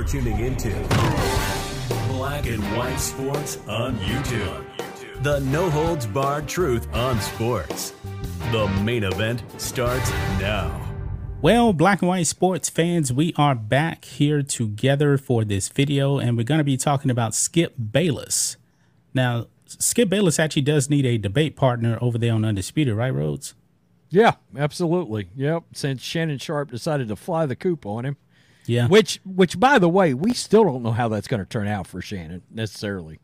You're 0.00 0.08
tuning 0.08 0.38
into 0.38 0.70
Black 2.08 2.46
and 2.46 2.62
White 2.74 2.96
Sports 2.96 3.58
on 3.68 3.98
YouTube. 3.98 4.64
The 5.22 5.40
no 5.40 5.68
holds 5.68 6.06
barred 6.06 6.48
truth 6.48 6.88
on 6.94 7.20
sports. 7.20 7.92
The 8.50 8.66
main 8.82 9.04
event 9.04 9.42
starts 9.58 10.10
now. 10.40 10.80
Well, 11.42 11.74
black 11.74 12.00
and 12.00 12.08
white 12.08 12.26
sports 12.28 12.70
fans, 12.70 13.12
we 13.12 13.34
are 13.36 13.54
back 13.54 14.06
here 14.06 14.42
together 14.42 15.18
for 15.18 15.44
this 15.44 15.68
video, 15.68 16.18
and 16.18 16.34
we're 16.34 16.44
going 16.44 16.56
to 16.56 16.64
be 16.64 16.78
talking 16.78 17.10
about 17.10 17.34
Skip 17.34 17.74
Bayless. 17.92 18.56
Now, 19.12 19.48
Skip 19.66 20.08
Bayless 20.08 20.38
actually 20.38 20.62
does 20.62 20.88
need 20.88 21.04
a 21.04 21.18
debate 21.18 21.56
partner 21.56 21.98
over 22.00 22.16
there 22.16 22.32
on 22.32 22.46
Undisputed, 22.46 22.94
right, 22.94 23.12
Rhodes? 23.12 23.52
Yeah, 24.08 24.36
absolutely. 24.56 25.28
Yep. 25.36 25.64
Since 25.74 26.00
Shannon 26.00 26.38
Sharpe 26.38 26.70
decided 26.70 27.08
to 27.08 27.16
fly 27.16 27.44
the 27.44 27.54
coop 27.54 27.84
on 27.84 28.06
him. 28.06 28.16
Yeah. 28.70 28.86
Which, 28.86 29.20
which, 29.24 29.58
by 29.58 29.80
the 29.80 29.88
way, 29.88 30.14
we 30.14 30.32
still 30.32 30.62
don't 30.62 30.82
know 30.84 30.92
how 30.92 31.08
that's 31.08 31.26
going 31.26 31.40
to 31.40 31.46
turn 31.46 31.66
out 31.66 31.88
for 31.88 32.00
Shannon 32.00 32.42
necessarily. 32.50 33.18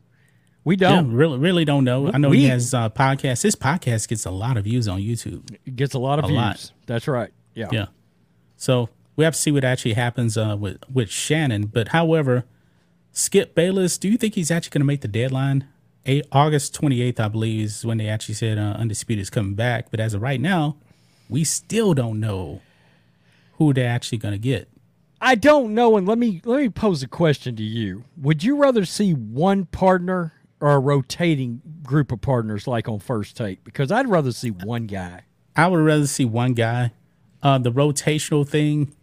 We 0.65 0.75
don't 0.75 1.11
yeah, 1.11 1.17
really, 1.17 1.39
really 1.39 1.65
don't 1.65 1.85
know. 1.85 2.11
I 2.13 2.19
know 2.19 2.31
we, 2.31 2.41
he 2.41 2.47
has 2.47 2.75
uh, 2.75 2.91
podcasts. 2.91 3.45
His 3.45 3.55
podcast 3.55 4.09
gets 4.09 4.27
a 4.27 4.33
lot 4.33 4.57
of 4.57 4.65
views 4.65 4.89
on 4.89 5.01
YouTube. 5.01 5.57
It 5.65 5.77
gets 5.77 5.95
a 5.95 6.01
lot 6.01 6.19
of 6.19 6.25
a 6.25 6.29
views. 6.29 6.37
Lot. 6.37 6.73
That's 6.87 7.07
right. 7.07 7.31
Yeah. 7.55 7.69
Yeah. 7.71 7.87
So 8.57 8.89
we 9.15 9.23
have 9.23 9.35
to 9.35 9.41
see 9.41 9.53
what 9.53 9.63
actually 9.63 9.93
happens 9.93 10.37
uh, 10.37 10.57
with 10.59 10.79
with 10.93 11.09
Shannon. 11.09 11.67
But 11.67 11.89
however, 11.89 12.45
Skip 13.13 13.55
Bayless, 13.55 13.97
do 13.97 14.09
you 14.09 14.17
think 14.17 14.35
he's 14.35 14.51
actually 14.51 14.71
going 14.71 14.81
to 14.81 14.87
make 14.87 15.03
the 15.03 15.09
deadline? 15.09 15.69
A- 16.05 16.25
August 16.33 16.75
twenty 16.75 17.01
eighth, 17.01 17.21
I 17.21 17.29
believe, 17.29 17.67
is 17.67 17.87
when 17.87 17.99
they 17.99 18.09
actually 18.09 18.35
said 18.35 18.59
uh, 18.59 18.75
Undisputed 18.77 19.23
is 19.23 19.31
coming 19.31 19.55
back. 19.55 19.93
But 19.93 20.01
as 20.01 20.15
of 20.15 20.23
right 20.23 20.41
now, 20.41 20.79
we 21.29 21.45
still 21.45 21.95
don't 21.95 22.19
know 22.19 22.61
who 23.59 23.73
they're 23.73 23.89
actually 23.89 24.19
going 24.19 24.33
to 24.33 24.39
get. 24.39 24.69
I 25.21 25.35
don't 25.35 25.75
know, 25.75 25.97
and 25.97 26.07
let 26.07 26.19
me 26.19 26.41
let 26.45 26.61
me 26.61 26.69
pose 26.69 27.03
a 27.03 27.09
question 27.09 27.57
to 27.57 27.63
you. 27.63 28.05
Would 28.19 28.45
you 28.45 28.57
rather 28.57 28.85
see 28.85 29.13
one 29.13 29.65
partner 29.67 30.35
or 30.61 30.73
a 30.73 30.79
rotating 30.79 31.63
group 31.83 32.13
of 32.13 32.21
partners 32.21 32.67
like 32.67 32.89
on 32.89 32.99
first 32.99 33.37
take? 33.37 33.65
Because 33.65 33.91
I'd 33.91 34.09
rather 34.09 34.33
see 34.33 34.51
one 34.51 34.87
guy. 34.87 35.23
I 35.57 35.69
would 35.69 35.81
rather 35.81 36.07
see 36.07 36.27
one 36.27 36.53
guy. 36.53 36.93
Uh, 37.43 37.59
the 37.59 37.73
rotational 37.73 38.47
thing, 38.47 38.95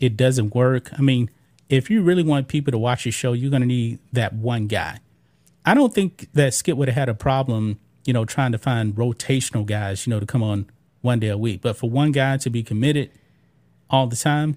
it 0.00 0.16
doesn't 0.16 0.54
work. 0.54 0.90
I 0.98 1.02
mean, 1.02 1.30
if 1.68 1.90
you 1.90 2.02
really 2.02 2.22
want 2.22 2.48
people 2.48 2.72
to 2.72 2.78
watch 2.78 3.04
your 3.04 3.12
show, 3.12 3.32
you're 3.32 3.50
going 3.50 3.62
to 3.62 3.66
need 3.68 3.98
that 4.12 4.32
one 4.34 4.66
guy. 4.66 4.98
I 5.64 5.74
don't 5.74 5.92
think 5.92 6.28
that 6.32 6.54
Skip 6.54 6.76
would 6.76 6.88
have 6.88 6.96
had 6.96 7.08
a 7.08 7.14
problem, 7.14 7.78
you 8.04 8.12
know, 8.12 8.24
trying 8.24 8.52
to 8.52 8.58
find 8.58 8.94
rotational 8.94 9.66
guys, 9.66 10.06
you 10.06 10.10
know, 10.10 10.20
to 10.20 10.26
come 10.26 10.42
on 10.42 10.66
one 11.02 11.18
day 11.20 11.28
a 11.28 11.38
week. 11.38 11.60
But 11.62 11.76
for 11.76 11.90
one 11.90 12.12
guy 12.12 12.36
to 12.38 12.50
be 12.50 12.62
committed 12.62 13.10
all 13.90 14.06
the 14.06 14.16
time, 14.16 14.56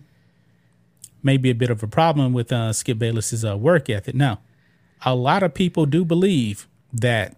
may 1.22 1.38
be 1.38 1.50
a 1.50 1.56
bit 1.56 1.70
of 1.70 1.84
a 1.84 1.88
problem 1.88 2.34
with 2.34 2.52
uh, 2.52 2.72
Skip 2.74 2.98
Bayless's 3.00 3.44
uh, 3.46 3.58
work 3.58 3.90
ethic. 3.90 4.16
Now, 4.16 4.40
a 5.06 5.16
lot 5.16 5.44
of 5.44 5.54
people 5.54 5.86
do 5.86 6.04
believe 6.06 6.68
that 6.94 7.36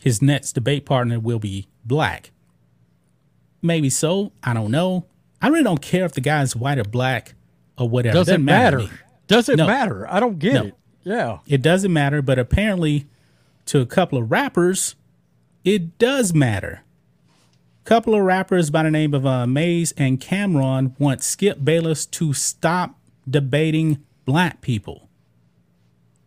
his 0.00 0.22
next 0.22 0.52
debate 0.52 0.86
partner 0.86 1.18
will 1.18 1.38
be 1.38 1.68
black. 1.84 2.30
Maybe 3.60 3.90
so. 3.90 4.32
I 4.42 4.54
don't 4.54 4.70
know. 4.70 5.06
I 5.42 5.48
really 5.48 5.64
don't 5.64 5.82
care 5.82 6.04
if 6.04 6.12
the 6.12 6.20
guy's 6.20 6.54
white 6.54 6.78
or 6.78 6.84
black 6.84 7.34
or 7.76 7.88
whatever. 7.88 8.14
Doesn't, 8.14 8.32
Doesn't 8.32 8.44
matter. 8.44 8.78
matter. 8.78 9.00
Doesn't 9.26 9.56
No. 9.56 9.66
matter. 9.66 10.10
I 10.12 10.20
don't 10.20 10.38
get 10.38 10.54
No. 10.54 10.64
it. 10.66 10.74
Yeah. 11.04 11.38
It 11.46 11.62
doesn't 11.62 11.92
matter, 11.92 12.22
but 12.22 12.38
apparently 12.38 13.06
to 13.66 13.80
a 13.80 13.86
couple 13.86 14.18
of 14.18 14.30
rappers, 14.30 14.94
it 15.64 15.98
does 15.98 16.32
matter. 16.34 16.82
Couple 17.88 18.14
of 18.14 18.20
rappers 18.20 18.68
by 18.68 18.82
the 18.82 18.90
name 18.90 19.14
of 19.14 19.24
uh, 19.24 19.46
Mase 19.46 19.92
and 19.96 20.20
Cam'ron 20.20 20.92
want 21.00 21.22
Skip 21.22 21.64
Bayless 21.64 22.04
to 22.04 22.34
stop 22.34 22.98
debating 23.26 24.04
black 24.26 24.60
people. 24.60 25.08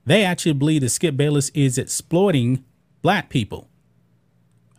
They 0.04 0.24
actually 0.24 0.54
believe 0.54 0.82
that 0.82 0.90
Skip 0.90 1.16
Bayless 1.16 1.50
is 1.50 1.78
exploiting 1.78 2.66
black 3.04 3.30
people. 3.30 3.68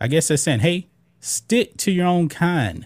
I 0.01 0.09
guess 0.09 0.27
they're 0.27 0.37
saying, 0.37 0.59
hey, 0.59 0.89
stick 1.21 1.77
to 1.77 1.93
your 1.93 2.09
own 2.09 2.29
kind. 2.29 2.85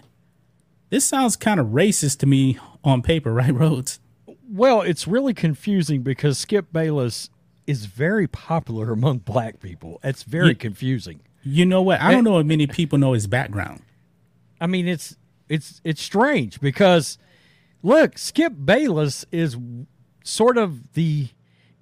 This 0.91 1.03
sounds 1.03 1.35
kind 1.35 1.59
of 1.59 1.69
racist 1.69 2.19
to 2.19 2.27
me 2.27 2.59
on 2.83 3.01
paper, 3.01 3.33
right, 3.33 3.51
Rhodes? 3.51 3.99
Well, 4.47 4.81
it's 4.81 5.07
really 5.07 5.33
confusing 5.33 6.03
because 6.03 6.37
Skip 6.37 6.71
Bayless 6.71 7.31
is 7.65 7.87
very 7.87 8.27
popular 8.27 8.91
among 8.91 9.17
black 9.17 9.59
people. 9.59 9.99
It's 10.03 10.21
very 10.21 10.49
Yeah. 10.49 10.53
confusing. 10.53 11.21
You 11.41 11.65
know 11.65 11.81
what? 11.81 11.99
I 11.99 12.11
don't 12.11 12.23
know 12.23 12.37
if 12.37 12.45
many 12.45 12.67
people 12.67 12.99
know 12.99 13.13
his 13.13 13.25
background. 13.25 13.81
I 14.61 14.67
mean, 14.67 14.87
it's 14.87 15.15
it's 15.49 15.81
it's 15.83 16.01
strange 16.01 16.59
because 16.59 17.17
look, 17.83 18.17
Skip 18.17 18.53
Bayless 18.65 19.25
is 19.31 19.57
sort 20.23 20.57
of 20.57 20.93
the 20.93 21.27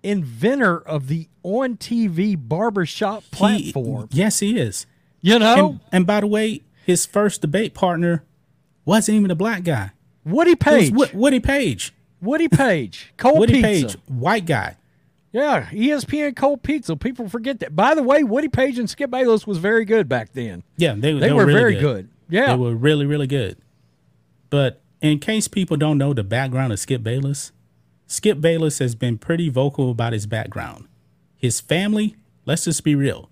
inventor 0.03 0.78
of 0.78 1.08
the 1.08 1.28
on 1.44 1.78
TV 1.78 2.35
barbershop 2.38 3.24
He- 3.24 3.30
platform. 3.72 4.09
yes, 4.12 4.40
he 4.40 4.58
is. 4.59 4.85
you 5.22 5.40
know, 5.40 5.69
And, 5.69 5.80
and 5.91 6.08
by 6.08 6.19
the 6.22 6.28
way, 6.28 6.62
his 6.85 7.06
first 7.06 7.41
debate 7.41 7.74
partner 7.74 8.24
wasn't 8.85 9.18
even 9.18 9.31
a 9.31 9.35
black 9.35 9.64
guy. 9.64 9.91
Woody 10.24 10.56
Paige, 10.56 10.91
Wo- 10.94 11.08
Woody 11.14 11.40
Paige. 11.40 11.94
Woody 12.22 12.47
Paige, 12.50 13.14
Cold 13.18 13.40
Woody 13.40 13.62
Pizza. 13.62 13.97
Paige, 13.97 13.97
white 14.08 14.46
guy. 14.46 14.78
Yeah, 15.31 15.66
ESPN 15.72 16.35
Cold 16.35 16.64
Pizza. 16.64 16.96
People 16.96 17.28
forget 17.28 17.59
that. 17.59 17.75
By 17.75 17.94
the 17.94 18.02
way, 18.03 18.24
Woody 18.24 18.47
Paige 18.47 18.80
and 18.80 18.90
Skip 18.90 19.09
Bayless 19.12 19.46
was 19.46 19.58
very 19.58 19.84
good 19.85 20.08
back 20.08 20.31
then. 20.34 20.64
Yeah, 20.78 20.94
they, 20.94 21.12
They, 21.14 21.19
they 21.19 21.31
were, 21.34 21.46
really 21.46 21.59
very 21.59 21.74
good. 21.74 21.81
good. 21.81 22.09
Yeah. 22.30 22.47
They 22.47 22.56
were 22.56 22.75
really, 22.75 23.06
really 23.06 23.28
good. 23.28 23.58
But 24.50 24.81
in 25.02 25.19
case 25.19 25.47
people 25.47 25.78
don't 25.78 25.97
know 25.97 26.13
the 26.13 26.24
background 26.24 26.74
of 26.74 26.80
Skip 26.80 27.03
Bayless, 27.03 27.52
Skip 28.08 28.40
Bayless 28.41 28.80
has 28.80 28.96
been 28.96 29.18
pretty 29.18 29.50
vocal 29.50 29.91
about 29.91 30.13
his 30.13 30.25
background. 30.25 30.88
His 31.35 31.59
family, 31.59 32.16
let's 32.46 32.66
just 32.66 32.84
be 32.84 32.96
real, 32.96 33.30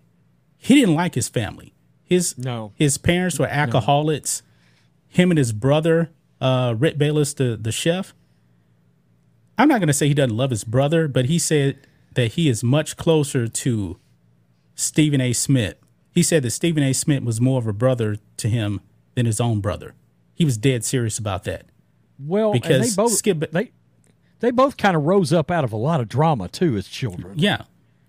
he 0.57 0.75
didn't 0.75 0.95
like 0.95 1.15
his 1.15 1.29
family. 1.29 1.73
His 2.03 2.37
No. 2.37 2.71
his 2.75 2.97
parents 2.97 3.39
were 3.39 3.47
alcoholics. 3.47 4.43
Him 5.07 5.31
and 5.31 5.37
his 5.37 5.51
brother, 5.51 6.09
uh, 6.41 6.75
Rick 6.77 6.97
Bayless, 6.97 7.33
the, 7.33 7.57
the 7.59 7.71
chef. 7.71 8.13
I'm 9.57 9.67
not 9.67 9.79
gonna 9.79 9.93
say 9.93 10.07
he 10.07 10.13
doesn't 10.13 10.35
love 10.35 10.49
his 10.49 10.63
brother, 10.63 11.07
but 11.07 11.25
he 11.25 11.37
said 11.39 11.77
that 12.15 12.33
he 12.33 12.49
is 12.49 12.63
much 12.63 12.97
closer 12.97 13.47
to 13.47 13.97
Stephen 14.75 15.21
A. 15.21 15.33
Smith. 15.33 15.75
He 16.13 16.23
said 16.23 16.43
that 16.43 16.51
Stephen 16.51 16.83
A. 16.83 16.93
Smith 16.93 17.23
was 17.23 17.41
more 17.41 17.57
of 17.59 17.67
a 17.67 17.73
brother 17.73 18.17
to 18.37 18.47
him 18.47 18.81
than 19.15 19.25
his 19.25 19.41
own 19.41 19.59
brother. 19.61 19.93
He 20.35 20.45
was 20.45 20.57
dead 20.57 20.83
serious 20.83 21.17
about 21.17 21.43
that. 21.45 21.65
well, 22.19 22.53
because 22.53 22.89
they 22.95 23.01
both 23.01 23.11
Skip- 23.13 23.51
they 23.51 23.71
they 24.39 24.51
both 24.51 24.77
kind 24.77 24.95
of 24.95 25.03
rose 25.03 25.31
up 25.31 25.49
out 25.49 25.63
of 25.63 25.71
a 25.71 25.77
lot 25.77 25.99
of 26.01 26.09
drama 26.09 26.47
too 26.47 26.75
as 26.77 26.87
children. 26.87 27.37
Yeah. 27.37 27.63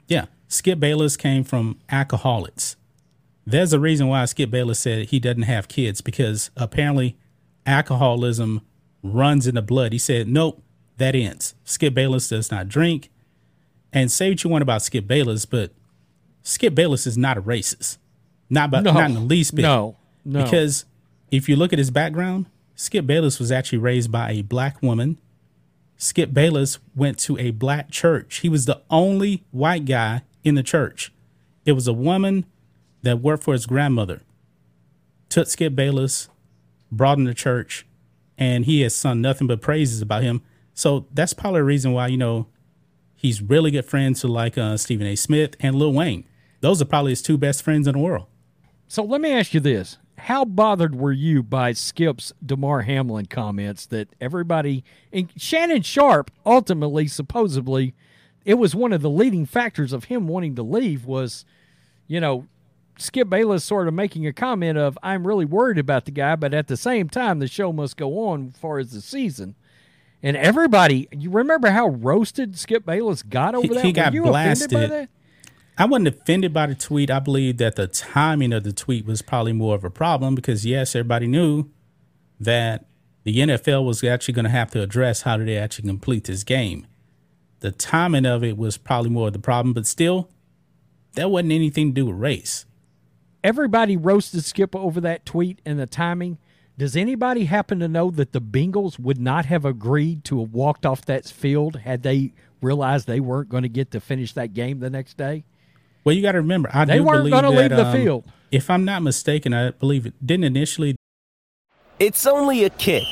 Yeah. 0.08 0.26
Skip 0.48 0.78
Bayless 0.80 1.16
came 1.16 1.44
from 1.44 1.78
alcoholics. 1.90 2.76
There's 3.46 3.72
a 3.72 3.80
reason 3.80 4.08
why 4.08 4.24
Skip 4.24 4.50
Bayless 4.50 4.78
said 4.78 5.06
he 5.06 5.20
doesn't 5.20 5.42
have 5.42 5.68
kids 5.68 6.00
because 6.00 6.50
apparently 6.56 7.16
alcoholism 7.66 8.62
runs 9.02 9.46
in 9.46 9.54
the 9.54 9.62
blood. 9.62 9.92
He 9.92 9.98
said, 9.98 10.28
nope, 10.28 10.62
that 10.96 11.14
ends. 11.14 11.54
Skip 11.64 11.94
Bayless 11.94 12.28
does 12.28 12.50
not 12.50 12.68
drink. 12.68 13.10
And 13.92 14.10
say 14.10 14.30
what 14.30 14.42
you 14.42 14.50
want 14.50 14.62
about 14.62 14.82
Skip 14.82 15.06
Bayless, 15.06 15.44
but 15.46 15.72
Skip 16.44 16.74
Bayless 16.74 17.06
is 17.06 17.18
not 17.18 17.36
a 17.36 17.42
racist. 17.42 17.98
Not, 18.48 18.70
by, 18.70 18.80
No. 18.80 18.92
not 18.92 19.08
in 19.10 19.14
the 19.14 19.20
least 19.20 19.54
bit. 19.56 19.62
No, 19.62 19.96
no. 20.24 20.44
Because 20.44 20.84
if 21.32 21.48
you 21.48 21.56
look 21.56 21.72
at 21.72 21.78
his 21.78 21.90
background, 21.90 22.46
Skip 22.76 23.06
Bayless 23.06 23.40
was 23.40 23.50
actually 23.50 23.78
raised 23.78 24.12
by 24.12 24.30
a 24.30 24.42
black 24.42 24.80
woman. 24.82 25.18
Skip 25.96 26.32
Bayless 26.34 26.78
went 26.94 27.18
to 27.20 27.38
a 27.38 27.50
black 27.50 27.90
church. 27.90 28.36
He 28.40 28.48
was 28.48 28.66
the 28.66 28.80
only 28.90 29.42
white 29.50 29.86
guy 29.86 30.22
in 30.44 30.54
the 30.54 30.62
church. 30.62 31.12
It 31.64 31.72
was 31.72 31.88
a 31.88 31.92
woman 31.92 32.44
that 33.02 33.20
worked 33.20 33.42
for 33.44 33.54
his 33.54 33.64
grandmother. 33.66 34.20
Took 35.30 35.48
Skip 35.48 35.74
Bayless, 35.74 36.28
brought 36.92 37.18
him 37.18 37.26
to 37.26 37.34
church, 37.34 37.86
and 38.36 38.66
he 38.66 38.82
has 38.82 38.94
sung 38.94 39.20
nothing 39.20 39.46
but 39.46 39.60
praises 39.62 40.02
about 40.02 40.22
him. 40.22 40.42
So 40.74 41.06
that's 41.12 41.32
probably 41.32 41.60
a 41.60 41.64
reason 41.64 41.92
why, 41.92 42.08
you 42.08 42.16
know, 42.18 42.48
he's 43.16 43.40
really 43.40 43.70
good 43.70 43.84
friends 43.86 44.20
to 44.20 44.28
like 44.28 44.58
uh, 44.58 44.76
Stephen 44.76 45.06
A. 45.06 45.16
Smith 45.16 45.56
and 45.60 45.74
Lil 45.76 45.92
Wayne. 45.92 46.24
Those 46.64 46.80
are 46.80 46.86
probably 46.86 47.12
his 47.12 47.20
two 47.20 47.36
best 47.36 47.62
friends 47.62 47.86
in 47.86 47.92
the 47.92 47.98
world. 47.98 48.24
So 48.88 49.02
let 49.04 49.20
me 49.20 49.30
ask 49.32 49.52
you 49.52 49.60
this. 49.60 49.98
How 50.16 50.46
bothered 50.46 50.94
were 50.94 51.12
you 51.12 51.42
by 51.42 51.72
Skip's 51.74 52.32
Damar 52.44 52.82
Hamlin 52.82 53.26
comments 53.26 53.84
that 53.86 54.08
everybody 54.18 54.82
and 55.12 55.30
Shannon 55.36 55.82
Sharpe 55.82 56.30
ultimately 56.46 57.06
supposedly 57.06 57.92
it 58.46 58.54
was 58.54 58.74
one 58.74 58.94
of 58.94 59.02
the 59.02 59.10
leading 59.10 59.44
factors 59.44 59.92
of 59.92 60.04
him 60.04 60.26
wanting 60.26 60.54
to 60.54 60.62
leave 60.62 61.04
was, 61.04 61.44
you 62.06 62.18
know, 62.18 62.46
Skip 62.96 63.28
Bayless 63.28 63.62
sort 63.62 63.86
of 63.86 63.92
making 63.92 64.26
a 64.26 64.32
comment 64.32 64.78
of 64.78 64.98
I'm 65.02 65.26
really 65.26 65.44
worried 65.44 65.78
about 65.78 66.06
the 66.06 66.12
guy, 66.12 66.34
but 66.34 66.54
at 66.54 66.68
the 66.68 66.78
same 66.78 67.10
time 67.10 67.40
the 67.40 67.46
show 67.46 67.74
must 67.74 67.98
go 67.98 68.28
on 68.28 68.52
as 68.54 68.58
far 68.58 68.78
as 68.78 68.92
the 68.92 69.02
season. 69.02 69.54
And 70.22 70.34
everybody, 70.34 71.08
you 71.12 71.28
remember 71.28 71.68
how 71.72 71.88
roasted 71.88 72.56
Skip 72.58 72.86
Bayless 72.86 73.22
got 73.22 73.54
over 73.54 73.66
He- 73.66 73.74
that? 73.74 73.82
he 73.84 73.88
Were 73.90 73.92
got 73.92 74.14
you 74.14 74.22
offended 74.28 74.70
by 74.70 74.86
blasted. 74.86 75.08
I 75.76 75.86
wasn't 75.86 76.08
offended 76.08 76.52
by 76.52 76.66
the 76.66 76.74
tweet. 76.74 77.10
I 77.10 77.18
believe 77.18 77.56
that 77.58 77.74
the 77.74 77.88
timing 77.88 78.52
of 78.52 78.62
the 78.62 78.72
tweet 78.72 79.06
was 79.06 79.22
probably 79.22 79.52
more 79.52 79.74
of 79.74 79.82
a 79.82 79.90
problem 79.90 80.34
because 80.34 80.64
yes, 80.64 80.94
everybody 80.94 81.26
knew 81.26 81.68
that 82.38 82.86
the 83.24 83.38
NFL 83.38 83.84
was 83.84 84.04
actually 84.04 84.34
going 84.34 84.44
to 84.44 84.50
have 84.50 84.70
to 84.72 84.82
address 84.82 85.22
how 85.22 85.36
do 85.36 85.44
they 85.44 85.56
actually 85.56 85.88
complete 85.88 86.24
this 86.24 86.44
game. 86.44 86.86
The 87.60 87.72
timing 87.72 88.26
of 88.26 88.44
it 88.44 88.56
was 88.56 88.76
probably 88.76 89.10
more 89.10 89.28
of 89.28 89.32
the 89.32 89.38
problem, 89.38 89.72
but 89.72 89.86
still, 89.86 90.28
that 91.14 91.30
wasn't 91.30 91.52
anything 91.52 91.88
to 91.88 91.94
do 91.94 92.06
with 92.06 92.16
race. 92.16 92.66
Everybody 93.42 93.96
roasted 93.96 94.44
Skip 94.44 94.76
over 94.76 95.00
that 95.00 95.26
tweet 95.26 95.60
and 95.66 95.78
the 95.78 95.86
timing. 95.86 96.38
Does 96.76 96.96
anybody 96.96 97.44
happen 97.44 97.78
to 97.80 97.88
know 97.88 98.10
that 98.10 98.32
the 98.32 98.40
Bengals 98.40 98.98
would 98.98 99.20
not 99.20 99.46
have 99.46 99.64
agreed 99.64 100.24
to 100.24 100.40
have 100.40 100.52
walked 100.52 100.86
off 100.86 101.04
that 101.06 101.26
field 101.26 101.76
had 101.80 102.02
they 102.02 102.32
realized 102.60 103.06
they 103.06 103.20
weren't 103.20 103.48
going 103.48 103.62
to 103.62 103.68
get 103.68 103.90
to 103.92 104.00
finish 104.00 104.32
that 104.34 104.54
game 104.54 104.80
the 104.80 104.90
next 104.90 105.16
day? 105.16 105.44
Well, 106.04 106.14
you 106.14 106.20
got 106.20 106.32
to 106.32 106.38
remember, 106.38 106.68
I 106.72 106.84
They 106.84 106.98
do 106.98 107.04
weren't 107.04 107.18
believe 107.20 107.32
gonna 107.32 107.50
leave 107.50 107.70
the 107.70 107.86
um, 107.86 107.92
field. 107.92 108.24
If 108.52 108.68
I'm 108.68 108.84
not 108.84 109.02
mistaken, 109.02 109.54
I 109.54 109.70
believe 109.70 110.04
it 110.04 110.14
didn't 110.24 110.44
initially. 110.44 110.96
It's 111.98 112.26
only 112.26 112.64
a 112.64 112.70
kick, 112.70 113.04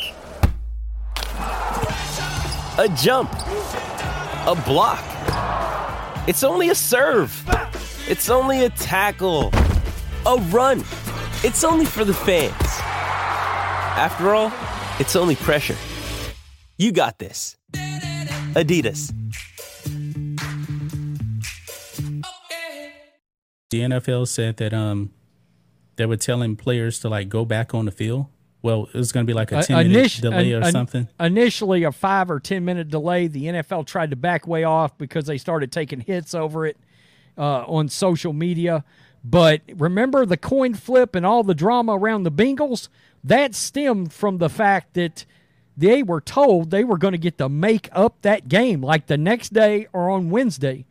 a 2.78 2.88
jump, 2.96 3.32
a 3.32 4.62
block. 4.66 5.02
It's 6.28 6.44
only 6.44 6.68
a 6.68 6.74
serve. 6.74 7.32
It's 8.08 8.28
only 8.28 8.64
a 8.64 8.70
tackle, 8.70 9.50
a 10.26 10.36
run. 10.50 10.80
It's 11.42 11.64
only 11.64 11.86
for 11.86 12.04
the 12.04 12.14
fans. 12.14 12.52
After 13.96 14.34
all, 14.34 14.52
it's 15.00 15.16
only 15.16 15.36
pressure. 15.36 15.76
You 16.76 16.92
got 16.92 17.18
this. 17.18 17.56
Adidas. 18.54 19.12
The 23.72 23.80
NFL 23.80 24.28
said 24.28 24.58
that 24.58 24.72
um 24.74 25.10
they 25.96 26.04
were 26.06 26.16
telling 26.18 26.56
players 26.56 27.00
to 27.00 27.08
like 27.08 27.28
go 27.30 27.44
back 27.46 27.74
on 27.74 27.86
the 27.86 27.90
field. 27.90 28.26
Well, 28.60 28.86
it 28.92 28.96
was 28.98 29.10
going 29.12 29.26
to 29.26 29.30
be 29.30 29.34
like 29.34 29.50
a 29.50 29.58
Uh, 29.58 29.62
ten 29.62 29.88
minute 29.88 30.04
initi- 30.04 30.20
delay 30.20 30.52
or 30.52 30.60
an- 30.60 30.70
something. 30.70 31.08
Initially, 31.18 31.82
a 31.82 31.90
five 31.90 32.30
or 32.30 32.38
ten 32.38 32.64
minute 32.64 32.88
delay. 32.90 33.26
The 33.28 33.46
NFL 33.46 33.86
tried 33.86 34.10
to 34.10 34.16
back 34.16 34.46
way 34.46 34.62
off 34.62 34.96
because 34.98 35.24
they 35.24 35.38
started 35.38 35.72
taking 35.72 36.00
hits 36.00 36.34
over 36.34 36.66
it 36.66 36.76
uh, 37.36 37.64
on 37.66 37.88
social 37.88 38.32
media. 38.34 38.84
But 39.24 39.62
remember 39.74 40.26
the 40.26 40.36
coin 40.36 40.74
flip 40.74 41.14
and 41.14 41.24
all 41.24 41.42
the 41.42 41.54
drama 41.54 41.96
around 41.96 42.24
the 42.24 42.30
Bengals? 42.32 42.88
That 43.24 43.54
stemmed 43.54 44.12
from 44.12 44.36
the 44.38 44.48
fact 44.50 44.94
that 44.94 45.24
they 45.76 46.02
were 46.02 46.20
told 46.20 46.70
they 46.70 46.84
were 46.84 46.98
going 46.98 47.12
to 47.12 47.18
get 47.18 47.38
to 47.38 47.48
make 47.48 47.88
up 47.92 48.20
that 48.22 48.48
game 48.48 48.82
like 48.82 49.06
the 49.06 49.16
next 49.16 49.52
day 49.54 49.86
or 49.92 50.10
on 50.10 50.28
Wednesday. 50.30 50.84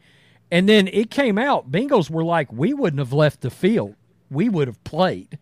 And 0.51 0.67
then 0.67 0.87
it 0.89 1.09
came 1.09 1.37
out, 1.37 1.71
Bengals 1.71 2.09
were 2.09 2.23
like, 2.25 2.51
we 2.51 2.73
wouldn't 2.73 2.99
have 2.99 3.13
left 3.13 3.41
the 3.41 3.49
field. 3.49 3.95
We 4.29 4.49
would 4.49 4.67
have 4.67 4.83
played. 4.83 5.39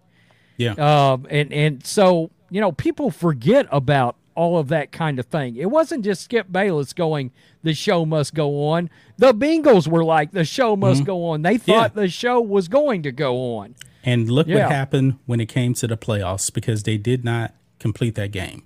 Yeah, 0.57 0.73
Um, 0.73 1.25
and 1.29 1.51
and 1.53 1.85
so 1.85 2.31
you 2.49 2.59
know 2.59 2.71
people 2.73 3.11
forget 3.11 3.65
about 3.71 4.17
all 4.35 4.57
of 4.57 4.67
that 4.69 4.91
kind 4.91 5.17
of 5.19 5.25
thing. 5.25 5.55
It 5.55 5.69
wasn't 5.71 6.03
just 6.03 6.21
Skip 6.23 6.51
Bayless 6.51 6.91
going, 6.93 7.31
"The 7.63 7.73
show 7.73 8.05
must 8.05 8.33
go 8.33 8.67
on." 8.69 8.89
The 9.17 9.33
Bengals 9.33 9.87
were 9.87 10.03
like, 10.03 10.31
"The 10.31 10.43
show 10.45 10.75
must 10.75 11.05
go 11.05 11.25
on." 11.27 11.43
They 11.43 11.57
thought 11.57 11.93
Yeah. 11.95 12.01
the 12.01 12.07
show 12.09 12.39
was 12.41 12.67
going 12.67 13.03
to 13.03 13.11
go 13.11 13.55
on. 13.57 13.75
and 14.03 14.29
look 14.29 14.47
yeah. 14.47 14.63
what 14.65 14.71
happened 14.71 15.15
when 15.25 15.39
it 15.39 15.47
came 15.47 15.73
to 15.75 15.85
the 15.87 15.97
playoffs 15.97 16.53
because 16.53 16.83
they 16.83 16.97
did 16.97 17.23
not 17.25 17.53
complete 17.79 18.15
that 18.15 18.31
game. 18.31 18.63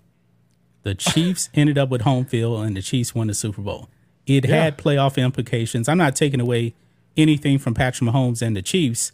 The 0.83 0.95
Chiefs 0.95 1.49
ended 1.55 1.77
up 1.77 1.89
with 1.89 2.01
home 2.01 2.25
field, 2.25 2.65
and 2.65 2.75
the 2.77 2.81
Chiefs 2.81 3.13
won 3.15 3.27
the 3.27 3.33
Super 3.33 3.61
Bowl. 3.61 3.89
It 4.25 4.47
Yeah. 4.47 4.63
had 4.63 4.77
playoff 4.77 5.17
implications. 5.21 5.87
I'm 5.89 5.97
not 5.97 6.15
taking 6.15 6.39
away 6.39 6.73
anything 7.17 7.57
from 7.59 7.73
Patrick 7.73 8.09
Mahomes 8.09 8.41
and 8.41 8.55
the 8.55 8.61
Chiefs, 8.61 9.11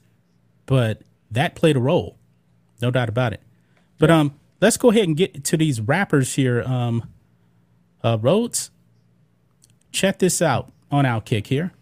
but 0.66 1.02
that 1.32 1.56
played 1.56 1.76
a 1.76 1.80
role, 1.80 2.18
no 2.82 2.92
doubt 2.92 3.10
about 3.10 3.34
it. 3.34 3.42
But 3.98 4.10
um, 4.12 4.34
let's 4.62 4.78
go 4.78 4.92
ahead 4.92 5.08
and 5.08 5.18
get 5.18 5.44
to 5.46 5.58
these 5.58 5.82
rappers 5.82 6.36
here. 6.36 6.62
Um, 6.64 7.10
uh, 8.04 8.18
Rhodes, 8.22 8.72
check 9.92 10.20
this 10.20 10.42
out 10.42 10.72
on 10.92 11.06
Outkick 11.06 11.48
here. 11.48 11.74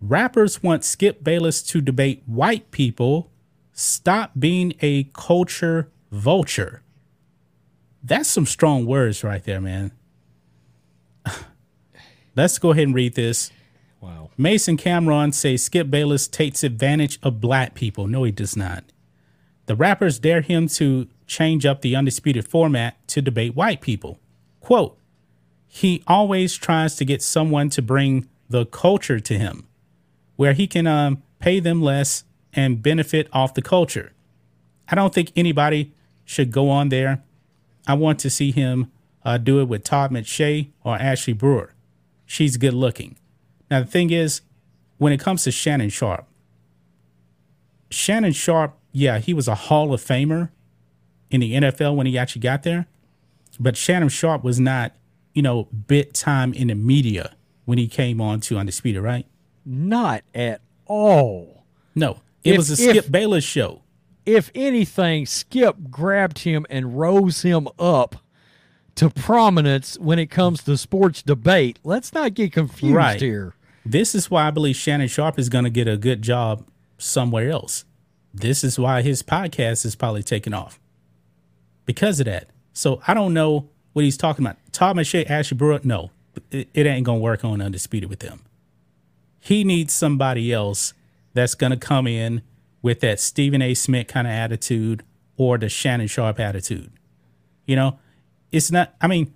Rappers 0.00 0.62
want 0.62 0.84
Skip 0.84 1.22
Bayless 1.22 1.62
to 1.64 1.80
debate 1.80 2.22
white 2.26 2.70
people. 2.70 3.30
Stop 3.72 4.32
being 4.38 4.74
a 4.82 5.04
culture 5.14 5.88
vulture. 6.10 6.82
That's 8.02 8.28
some 8.28 8.44
strong 8.46 8.84
words 8.86 9.24
right 9.24 9.42
there, 9.44 9.60
man. 9.60 9.92
Let's 12.36 12.58
go 12.58 12.72
ahead 12.72 12.88
and 12.88 12.94
read 12.94 13.14
this. 13.14 13.50
Wow. 14.00 14.30
Mason 14.36 14.76
Cam'ron 14.76 15.32
says 15.32 15.64
Skip 15.64 15.90
Bayless 15.90 16.28
takes 16.28 16.64
advantage 16.64 17.18
of 17.22 17.40
black 17.40 17.74
people. 17.74 18.06
No, 18.06 18.24
he 18.24 18.32
does 18.32 18.56
not. 18.56 18.84
The 19.66 19.76
rappers 19.76 20.18
dare 20.18 20.42
him 20.42 20.68
to 20.68 21.08
change 21.26 21.64
up 21.64 21.80
the 21.80 21.96
undisputed 21.96 22.46
format 22.46 22.96
to 23.08 23.22
debate 23.22 23.56
white 23.56 23.80
people. 23.80 24.18
Quote, 24.60 24.98
he 25.66 26.02
always 26.06 26.56
tries 26.56 26.96
to 26.96 27.04
get 27.04 27.22
someone 27.22 27.70
to 27.70 27.82
bring 27.82 28.28
the 28.48 28.66
culture 28.66 29.20
to 29.20 29.38
him 29.38 29.66
where 30.36 30.52
he 30.52 30.66
can 30.66 30.86
um, 30.86 31.22
pay 31.38 31.60
them 31.60 31.82
less 31.82 32.24
and 32.52 32.82
benefit 32.82 33.28
off 33.32 33.54
the 33.54 33.62
culture. 33.62 34.12
I 34.88 34.94
don't 34.94 35.14
think 35.14 35.32
anybody 35.34 35.92
should 36.24 36.50
go 36.50 36.68
on 36.70 36.90
there. 36.90 37.22
I 37.86 37.94
want 37.94 38.18
to 38.20 38.30
see 38.30 38.50
him 38.50 38.90
uh, 39.24 39.38
do 39.38 39.60
it 39.60 39.64
with 39.64 39.84
Todd 39.84 40.10
McShay 40.10 40.68
or 40.82 40.96
Ashley 40.96 41.32
Brewer. 41.32 41.73
She's 42.26 42.56
good 42.56 42.74
looking. 42.74 43.16
Now, 43.70 43.80
the 43.80 43.86
thing 43.86 44.10
is, 44.10 44.40
when 44.98 45.12
it 45.12 45.20
comes 45.20 45.44
to 45.44 45.50
Shannon 45.50 45.90
Sharpe, 45.90 46.26
Shannon 47.90 48.32
Sharpe, 48.32 48.76
yeah, 48.92 49.18
he 49.18 49.34
was 49.34 49.48
a 49.48 49.54
Hall 49.54 49.92
of 49.92 50.00
Famer 50.02 50.50
in 51.30 51.40
the 51.40 51.52
NFL 51.54 51.96
when 51.96 52.06
he 52.06 52.16
actually 52.18 52.40
got 52.40 52.62
there. 52.62 52.86
But 53.58 53.76
Shannon 53.76 54.08
Sharpe 54.08 54.42
was 54.42 54.58
not, 54.58 54.92
you 55.32 55.42
know, 55.42 55.64
bit 55.64 56.14
time 56.14 56.52
in 56.52 56.68
the 56.68 56.74
media 56.74 57.34
when 57.64 57.78
he 57.78 57.86
came 57.88 58.20
on 58.20 58.40
to 58.40 58.58
Undisputed, 58.58 59.02
right? 59.02 59.26
Not 59.64 60.22
at 60.34 60.60
all. 60.86 61.64
No, 61.94 62.20
it 62.42 62.52
If- 62.52 62.56
was 62.58 62.70
a 62.70 62.72
if- 62.84 62.90
Skip 62.96 63.10
Bayless 63.12 63.44
show. 63.44 63.82
If 64.26 64.50
anything, 64.54 65.26
Skip 65.26 65.76
grabbed 65.90 66.40
him 66.40 66.64
and 66.70 66.98
rose 66.98 67.42
him 67.42 67.68
up 67.78 68.16
to 68.96 69.10
prominence 69.10 69.98
when 69.98 70.18
it 70.18 70.26
comes 70.26 70.62
to 70.64 70.76
sports 70.76 71.22
debate. 71.22 71.78
Let's 71.84 72.12
not 72.12 72.34
get 72.34 72.52
confused 72.52 72.94
Right. 72.94 73.20
here. 73.20 73.54
This 73.84 74.14
is 74.14 74.30
why 74.30 74.46
I 74.46 74.50
believe 74.50 74.76
Shannon 74.76 75.08
Sharpe 75.08 75.38
is 75.38 75.48
going 75.48 75.64
to 75.64 75.70
get 75.70 75.86
a 75.88 75.96
good 75.96 76.22
job 76.22 76.64
somewhere 76.98 77.50
else. 77.50 77.84
This 78.32 78.64
is 78.64 78.78
why 78.78 79.02
his 79.02 79.22
podcast 79.22 79.84
is 79.84 79.94
probably 79.94 80.22
taking 80.22 80.54
off 80.54 80.80
because 81.86 82.18
of 82.20 82.26
that. 82.26 82.48
So 82.72 83.00
I 83.06 83.14
don't 83.14 83.34
know 83.34 83.68
what 83.92 84.04
he's 84.04 84.16
talking 84.16 84.44
about. 84.44 84.56
Todd 84.72 84.96
McShay, 84.96 85.28
Ashley 85.28 85.56
Brewer, 85.56 85.80
no, 85.84 86.10
it, 86.50 86.68
it 86.74 86.86
ain't 86.86 87.04
going 87.04 87.18
to 87.18 87.22
work 87.22 87.44
on 87.44 87.60
Undisputed 87.60 88.08
with 88.08 88.22
him. 88.22 88.40
He 89.38 89.62
needs 89.64 89.92
somebody 89.92 90.52
else 90.52 90.94
that's 91.34 91.54
going 91.54 91.70
to 91.70 91.76
come 91.76 92.06
in 92.06 92.42
with 92.82 93.00
that 93.00 93.20
Stephen 93.20 93.60
A. 93.62 93.74
Smith 93.74 94.06
kind 94.08 94.26
of 94.26 94.32
attitude 94.32 95.02
or 95.36 95.58
the 95.58 95.68
Shannon 95.68 96.06
Sharpe 96.06 96.40
attitude. 96.40 96.90
You 97.66 97.76
know, 97.76 97.98
it's 98.54 98.70
not, 98.70 98.94
I 99.00 99.06
mean, 99.06 99.32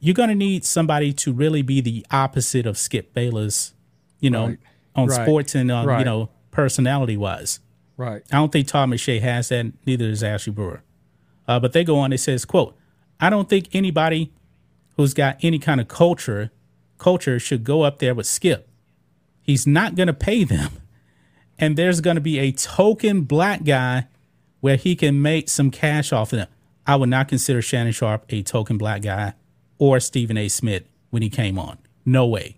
you're 0.00 0.14
going 0.14 0.28
to 0.28 0.34
need 0.34 0.64
somebody 0.64 1.12
to 1.14 1.32
really 1.32 1.62
be 1.62 1.80
the 1.80 2.04
opposite 2.10 2.66
of 2.66 2.78
Skip 2.78 3.12
Bayless, 3.14 3.74
you 4.20 4.30
know, 4.30 4.46
Right. 4.48 4.58
on 4.94 5.06
Right. 5.08 5.22
sports 5.26 5.54
and, 5.54 5.70
uh, 5.70 5.96
you 5.98 6.04
know, 6.04 6.30
personality 6.50 7.16
wise. 7.16 7.60
Right. 7.96 8.22
I 8.32 8.36
don't 8.36 8.50
think 8.50 8.66
Todd 8.66 8.88
McShay 8.88 9.20
has 9.20 9.48
that. 9.50 9.72
Neither 9.86 10.08
does 10.08 10.22
Ashley 10.22 10.52
Brewer. 10.52 10.82
Uh, 11.46 11.60
but 11.60 11.72
they 11.72 11.84
go 11.84 11.98
on. 11.98 12.12
It 12.12 12.18
says, 12.18 12.44
"quote 12.44 12.76
I 13.18 13.28
don't 13.28 13.48
think 13.48 13.68
anybody 13.74 14.32
who's 14.96 15.12
got 15.12 15.36
any 15.42 15.58
kind 15.58 15.80
of 15.80 15.88
culture 15.88 16.50
culture 16.98 17.38
should 17.38 17.64
go 17.64 17.82
up 17.82 17.98
there 17.98 18.14
with 18.14 18.26
Skip. 18.26 18.68
He's 19.42 19.66
not 19.66 19.94
going 19.94 20.06
to 20.06 20.12
pay 20.14 20.44
them, 20.44 20.70
and 21.58 21.76
there's 21.76 22.00
going 22.00 22.16
to 22.16 22.20
be 22.20 22.38
a 22.38 22.52
token 22.52 23.22
black 23.22 23.64
guy 23.64 24.06
where 24.60 24.76
he 24.76 24.94
can 24.94 25.20
make 25.22 25.48
some 25.48 25.70
cash 25.70 26.12
off 26.12 26.32
of 26.32 26.38
them. 26.40 26.48
I 26.90 26.96
would 26.96 27.08
not 27.08 27.28
consider 27.28 27.62
Shannon 27.62 27.92
Sharpe 27.92 28.24
a 28.30 28.42
token 28.42 28.76
black 28.76 29.02
guy 29.02 29.34
or 29.78 30.00
Stephen 30.00 30.36
A. 30.36 30.48
Smith 30.48 30.82
when 31.10 31.22
he 31.22 31.30
came 31.30 31.56
on. 31.56 31.78
No 32.04 32.26
way. 32.26 32.56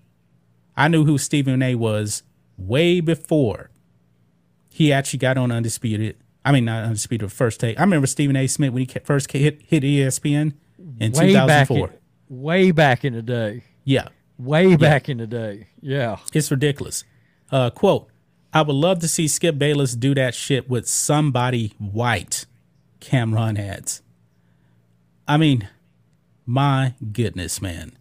I 0.74 0.88
knew 0.88 1.04
who 1.04 1.18
Stephen 1.18 1.60
A. 1.62 1.74
was 1.74 2.22
way 2.56 3.00
before 3.00 3.68
he 4.70 4.90
actually 4.90 5.18
got 5.18 5.36
on 5.36 5.52
Undisputed. 5.52 6.16
I 6.46 6.52
mean, 6.52 6.64
not 6.64 6.82
Undisputed, 6.84 7.30
first 7.30 7.60
take. 7.60 7.78
I 7.78 7.82
remember 7.82 8.06
Stephen 8.06 8.34
A. 8.36 8.46
Smith 8.46 8.72
when 8.72 8.86
he 8.86 9.00
first 9.04 9.30
hit, 9.30 9.60
hit 9.66 9.82
ESPN 9.82 10.54
in 10.98 11.12
Way 11.12 11.34
back, 11.34 11.68
2004. 11.68 11.88
in, 11.90 11.94
way 12.42 12.70
back 12.70 13.04
in 13.04 13.12
the 13.12 13.20
day. 13.20 13.64
yeah, 13.84 14.08
Way 14.38 14.76
back 14.76 15.10
in 15.10 15.18
the 15.18 15.26
day. 15.26 15.66
Yeah. 15.82 16.16
it's 16.32 16.50
ridiculous. 16.50 17.04
Uh, 17.50 17.68
quote, 17.68 18.08
I 18.50 18.62
would 18.62 18.72
love 18.72 19.00
to 19.00 19.08
see 19.08 19.28
Skip 19.28 19.58
Bayless 19.58 19.94
do 19.94 20.14
that 20.14 20.34
shit 20.34 20.70
with 20.70 20.88
somebody 20.88 21.74
white, 21.78 22.46
Cam'ron 22.98 23.58
adds. 23.58 24.00
I 25.26 25.36
mean, 25.36 25.68
my 26.46 26.94
goodness, 27.12 27.60
man. 27.62 27.92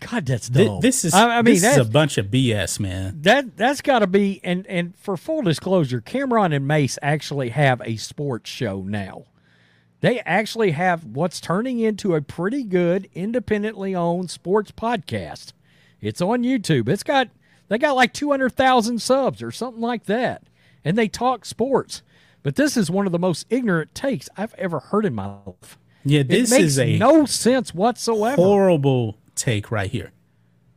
God, 0.00 0.26
that's 0.26 0.48
Th- 0.48 0.66
dumb. 0.66 0.80
this 0.80 1.04
is, 1.04 1.14
I, 1.14 1.38
I 1.38 1.42
mean, 1.42 1.54
this 1.54 1.64
is 1.64 1.76
a 1.76 1.84
bunch 1.84 2.18
of 2.18 2.26
BS, 2.26 2.80
man. 2.80 3.22
that 3.22 3.56
that's 3.56 3.80
got 3.80 4.00
to 4.00 4.06
be. 4.06 4.40
And 4.42 4.66
and 4.66 4.96
for 4.96 5.16
full 5.16 5.42
disclosure, 5.42 6.00
Cam'ron 6.00 6.54
and 6.54 6.66
Mase 6.66 6.98
actually 7.02 7.50
have 7.50 7.80
a 7.84 7.96
sports 7.96 8.50
show 8.50 8.82
now. 8.82 9.26
They 10.00 10.18
actually 10.20 10.72
have 10.72 11.04
what's 11.04 11.40
turning 11.40 11.78
into 11.78 12.16
a 12.16 12.20
pretty 12.20 12.64
good 12.64 13.08
independently 13.14 13.94
owned 13.94 14.30
sports 14.30 14.72
podcast. 14.72 15.52
It's 16.00 16.20
on 16.20 16.42
YouTube. 16.42 16.88
It's 16.88 17.04
got 17.04 17.28
they 17.68 17.78
got 17.78 17.94
like 17.94 18.12
200,000 18.12 19.00
subs 19.00 19.40
or 19.42 19.52
something 19.52 19.80
like 19.80 20.06
that. 20.06 20.42
And 20.84 20.98
they 20.98 21.06
talk 21.06 21.44
sports. 21.44 22.02
But 22.42 22.56
this 22.56 22.76
is 22.76 22.90
one 22.90 23.06
of 23.06 23.12
the 23.12 23.18
most 23.20 23.46
ignorant 23.48 23.94
takes 23.94 24.28
I've 24.36 24.54
ever 24.54 24.80
heard 24.80 25.04
in 25.06 25.14
my 25.14 25.36
life. 25.46 25.78
Yeah, 26.04 26.22
this 26.22 26.52
is 26.52 26.78
a 26.78 26.98
no 26.98 27.24
sense 27.26 27.74
whatsoever. 27.74 28.36
horrible 28.36 29.18
take 29.34 29.70
right 29.70 29.90
here. 29.90 30.12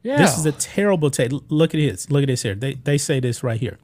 yeah. 0.04 0.18
This 0.18 0.38
is 0.38 0.46
a 0.46 0.52
terrible 0.52 1.10
take. 1.10 1.32
Look 1.50 1.74
at 1.74 1.78
this. 1.78 2.10
Look 2.10 2.24
at 2.24 2.28
this 2.28 2.44
here. 2.44 2.56
They 2.56 2.76
they 2.76 2.98
say 2.98 3.20
this 3.20 3.44
right 3.44 3.60
here. 3.60 3.78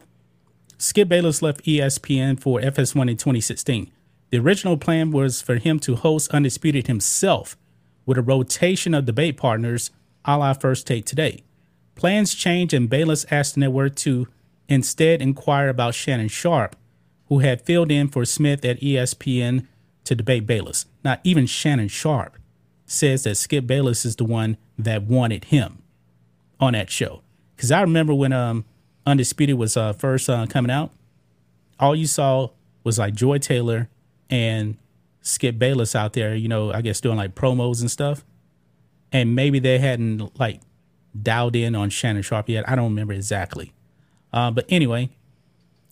Skip 0.78 1.08
Bayless 1.10 1.42
left 1.42 1.64
ESPN 1.66 2.40
for 2.40 2.60
FS1 2.60 3.10
in 3.10 3.18
2016. 3.18 3.92
The 4.32 4.40
original 4.40 4.78
plan 4.78 5.12
was 5.12 5.42
for 5.42 5.56
him 5.58 5.80
to 5.82 5.96
host 5.96 6.32
Undisputed 6.34 6.88
himself 6.88 7.58
with 8.06 8.18
a 8.18 8.22
rotation 8.24 8.94
of 8.94 9.06
debate 9.06 9.38
partners 9.38 9.92
a 10.26 10.38
la 10.38 10.54
First 10.54 10.88
Take 10.88 11.06
Today. 11.06 11.44
Plans 11.96 12.34
changed 12.34 12.74
and 12.74 12.90
Bayless 12.90 13.26
asked 13.30 13.56
the 13.56 13.62
network 13.62 13.96
to 13.98 14.28
instead 14.70 15.22
inquire 15.22 15.70
about 15.70 15.94
Shannon 15.94 16.30
Sharpe, 16.30 16.76
who 17.28 17.40
had 17.40 17.62
filled 17.62 17.92
in 17.92 18.08
for 18.08 18.26
Smith 18.26 18.64
at 18.66 18.80
ESPN 18.80 19.68
to 20.12 20.16
debate 20.16 20.46
Bayless. 20.46 20.86
Not 21.06 21.22
even 21.24 21.46
Shannon 21.46 21.88
Sharpe 21.88 22.38
says 22.86 23.24
that 23.24 23.36
Skip 23.36 23.66
Bayless 23.66 24.04
is 24.04 24.18
the 24.18 24.26
one 24.26 24.58
that 24.78 25.04
wanted 25.04 25.46
him 25.46 25.82
on 26.60 26.74
that 26.74 26.90
show. 26.90 27.22
Because 27.56 27.72
I 27.72 27.80
remember 27.80 28.14
when 28.14 28.34
um 28.34 28.66
Undisputed 29.06 29.58
was 29.58 29.78
uh, 29.78 29.94
first 29.94 30.30
uh, 30.30 30.46
coming 30.48 30.70
out, 30.70 30.92
all 31.80 31.96
you 31.96 32.08
saw 32.08 32.50
was 32.84 33.00
like 33.00 33.16
Joy 33.16 33.38
Taylor 33.38 33.90
and 34.30 34.78
Skip 35.22 35.58
Bayless 35.58 35.96
out 35.96 36.12
there, 36.12 36.36
you 36.36 36.50
know, 36.50 36.74
I 36.74 36.82
guess 36.82 37.00
doing 37.00 37.18
like 37.18 37.34
promos 37.34 37.80
and 37.80 37.90
stuff. 37.90 38.26
And 39.14 39.34
maybe 39.34 39.60
they 39.60 39.80
hadn't 39.80 40.38
like 40.38 40.60
dialed 41.20 41.56
in 41.56 41.74
on 41.74 41.90
Shannon 41.90 42.22
Sharpe 42.22 42.50
yet. 42.50 42.68
I 42.70 42.76
don't 42.76 42.90
remember 42.90 43.14
exactly. 43.14 43.72
Uh, 44.34 44.52
but 44.52 44.66
anyway, 44.68 45.10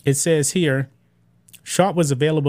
it 0.04 0.16
says 0.16 0.52
here 0.52 0.90
Sharpe 1.64 1.96
was 1.96 2.12
available. 2.12 2.49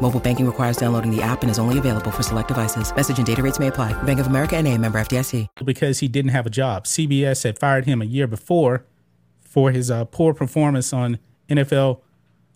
Mobile 0.00 0.20
banking 0.20 0.46
requires 0.46 0.76
downloading 0.76 1.10
the 1.14 1.22
app 1.22 1.42
and 1.42 1.50
is 1.50 1.58
only 1.58 1.78
available 1.78 2.10
for 2.10 2.22
select 2.22 2.48
devices. 2.48 2.94
Message 2.94 3.16
and 3.18 3.26
data 3.26 3.42
rates 3.42 3.58
may 3.58 3.68
apply. 3.68 4.00
Bank 4.02 4.20
of 4.20 4.26
America 4.26 4.56
and 4.56 4.68
a 4.68 4.76
member 4.76 5.00
FDIC. 5.00 5.48
because 5.64 6.00
he 6.00 6.08
didn't 6.08 6.32
have 6.32 6.46
a 6.46 6.50
job. 6.50 6.84
CBS 6.84 7.44
had 7.44 7.58
fired 7.58 7.86
him 7.86 8.02
a 8.02 8.04
year 8.04 8.26
before 8.26 8.84
for 9.40 9.70
his 9.70 9.90
uh, 9.90 10.04
poor 10.04 10.34
performance 10.34 10.92
on 10.92 11.18
NFL 11.48 12.00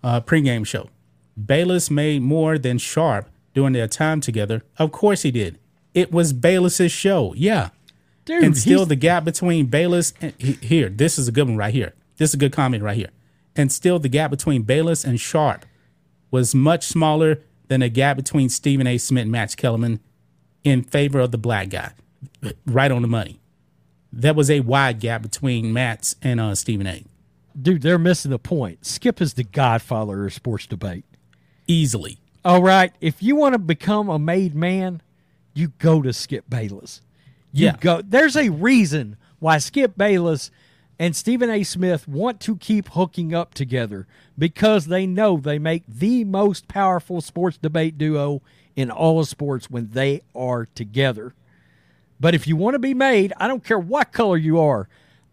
uh, 0.05 0.21
pregame 0.21 0.67
show. 0.67 0.91
Bayless 1.43 1.91
made 1.91 2.21
more 2.21 2.59
than 2.59 2.77
Sharpe 2.77 3.31
during 3.55 3.73
their 3.73 3.89
time 3.89 4.21
together. 4.21 4.63
Of 4.79 4.93
course 4.93 5.23
he 5.23 5.31
did. 5.31 5.59
It 5.95 6.13
was 6.13 6.33
Bayless's 6.35 6.93
show. 6.93 7.33
Yeah. 7.35 7.71
Dude, 8.27 8.45
and 8.45 8.57
still 8.57 8.85
the 8.85 8.97
gap 8.97 9.25
between 9.25 9.67
Bayless 9.67 10.13
and 10.21 10.35
he- 10.37 10.59
here, 10.61 10.91
this 10.91 11.19
is 11.19 11.27
a 11.27 11.33
good 11.33 11.49
one 11.49 11.57
right 11.57 11.73
here. 11.73 11.95
This 12.19 12.31
is 12.31 12.35
a 12.35 12.39
good 12.39 12.53
comment 12.53 12.83
right 12.85 12.97
here. 12.97 13.09
And 13.57 13.73
still 13.73 13.99
the 13.99 14.09
gap 14.11 14.31
between 14.31 14.63
Bayless 14.63 15.05
and 15.05 15.19
Sharpe 15.19 15.65
was 16.31 16.55
much 16.55 16.87
smaller 16.87 17.41
than 17.69 17.81
the 17.81 17.89
gap 17.89 18.17
between 18.17 18.49
Stephen 18.49 18.87
A. 18.87 18.99
Smith 18.99 19.23
and 19.23 19.33
Max 19.33 19.55
Kellerman 19.55 20.01
in 20.65 20.83
favor 20.83 21.21
of 21.21 21.31
the 21.31 21.39
black 21.39 21.71
guy. 21.71 21.93
Right 22.67 22.91
on 22.91 23.03
the 23.03 23.09
money. 23.09 23.41
That 24.13 24.37
was 24.37 24.51
a 24.51 24.61
wide 24.61 25.01
gap 25.01 25.23
between 25.23 25.73
Matt's 25.73 26.17
and 26.23 26.41
uh, 26.41 26.55
Stephen 26.55 26.87
A. 26.87 27.05
dude, 27.61 27.83
they're 27.83 27.99
missing 27.99 28.31
the 28.31 28.39
point. 28.39 28.85
Skip 28.85 29.21
is 29.21 29.35
the 29.35 29.45
godfather 29.45 30.27
of 30.27 30.33
sports 30.35 30.67
debate. 30.67 31.05
Easily. 31.67 32.19
All 32.45 32.63
right, 32.63 32.93
if 33.01 33.23
you 33.23 33.37
want 33.37 33.53
to 33.55 33.59
become 33.59 34.09
a 34.09 34.19
made 34.19 34.55
man, 34.55 35.01
you 35.55 35.69
go 35.79 36.03
to 36.03 36.13
Skip 36.13 36.49
Bayless. 36.49 37.01
You 37.53 37.67
Yeah. 37.67 37.77
go. 37.81 38.03
There's 38.03 38.37
a 38.37 38.49
reason 38.49 39.17
why 39.39 39.59
Skip 39.59 39.97
Bayless 39.97 40.51
and 41.01 41.17
Stephen 41.17 41.49
A. 41.51 41.65
Smith 41.65 42.07
want 42.07 42.41
to 42.41 42.57
keep 42.57 42.91
hooking 42.91 43.35
up 43.35 43.55
together 43.55 44.07
because 44.39 44.87
they 44.87 45.07
know 45.07 45.39
they 45.39 45.59
make 45.59 45.83
the 45.89 46.25
most 46.25 46.69
powerful 46.69 47.21
sports 47.23 47.57
debate 47.57 47.97
duo 47.97 48.43
in 48.77 48.91
all 48.91 49.19
of 49.19 49.27
sports 49.27 49.71
when 49.71 49.89
they 49.93 50.21
are 50.35 50.67
together. 50.75 51.33
But 52.21 52.35
if 52.35 52.47
you 52.47 52.55
want 52.55 52.75
to 52.75 52.79
be 52.79 52.93
made, 52.93 53.33
I 53.39 53.49
don't 53.49 53.65
care 53.65 53.79
what 53.79 54.13
color 54.13 54.37
you 54.37 54.61
are, 54.61 54.89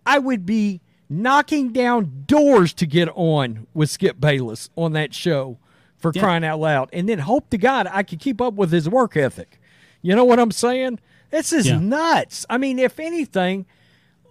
I 0.05 0.19
would 0.19 0.45
be 0.45 0.79
knocking 1.09 1.73
down 1.73 2.23
doors 2.25 2.73
to 2.75 2.85
get 2.85 3.09
on 3.13 3.67
with 3.73 3.89
Skip 3.89 4.21
Bayless 4.21 4.69
on 4.77 4.93
that 4.93 5.13
show 5.13 5.57
for 5.97 6.11
Yeah. 6.15 6.21
crying 6.21 6.45
out 6.45 6.59
loud. 6.61 6.89
And 6.93 7.09
then 7.09 7.19
hope 7.19 7.49
to 7.49 7.57
God 7.57 7.87
I 7.91 8.03
could 8.03 8.19
keep 8.19 8.39
up 8.41 8.53
with 8.53 8.71
his 8.71 8.87
work 8.87 9.17
ethic. 9.17 9.59
You 10.01 10.15
know 10.15 10.23
what 10.23 10.39
I'm 10.39 10.51
saying? 10.51 10.99
This 11.29 11.51
is 11.51 11.67
Yeah. 11.67 11.79
nuts. 11.79 12.45
I 12.49 12.57
mean, 12.57 12.79
if 12.79 12.99
anything, 13.01 13.65